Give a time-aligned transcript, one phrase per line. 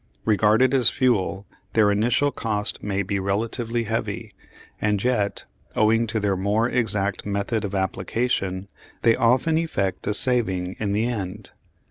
[0.25, 4.31] Regarded as fuel their initial cost may be relatively heavy;
[4.81, 8.67] and yet, owing to their more exact method of application,
[9.03, 11.51] they often effect a saving in the end.